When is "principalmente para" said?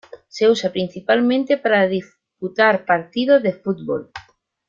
0.71-1.87